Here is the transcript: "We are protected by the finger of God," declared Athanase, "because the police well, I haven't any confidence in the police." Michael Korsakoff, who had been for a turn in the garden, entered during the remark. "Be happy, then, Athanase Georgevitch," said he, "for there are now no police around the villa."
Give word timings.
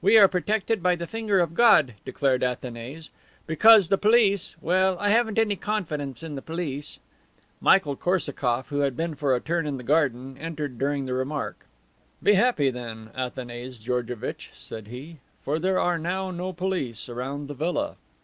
"We 0.00 0.16
are 0.16 0.28
protected 0.28 0.80
by 0.80 0.94
the 0.94 1.08
finger 1.08 1.40
of 1.40 1.52
God," 1.52 1.94
declared 2.04 2.44
Athanase, 2.44 3.10
"because 3.48 3.88
the 3.88 3.98
police 3.98 4.54
well, 4.60 4.96
I 5.00 5.08
haven't 5.10 5.40
any 5.40 5.56
confidence 5.56 6.22
in 6.22 6.36
the 6.36 6.40
police." 6.40 7.00
Michael 7.60 7.96
Korsakoff, 7.96 8.68
who 8.68 8.82
had 8.82 8.96
been 8.96 9.16
for 9.16 9.34
a 9.34 9.40
turn 9.40 9.66
in 9.66 9.76
the 9.76 9.82
garden, 9.82 10.38
entered 10.38 10.78
during 10.78 11.06
the 11.06 11.14
remark. 11.14 11.66
"Be 12.22 12.34
happy, 12.34 12.70
then, 12.70 13.10
Athanase 13.16 13.78
Georgevitch," 13.78 14.52
said 14.54 14.86
he, 14.86 15.16
"for 15.44 15.58
there 15.58 15.80
are 15.80 15.98
now 15.98 16.30
no 16.30 16.52
police 16.52 17.08
around 17.08 17.48
the 17.48 17.54
villa." 17.54 17.96